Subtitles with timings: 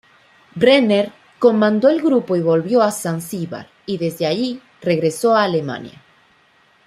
[0.55, 6.01] Brenner comandó el grupo y volvió a Zanzíbar y desde allí regresó a Alemania.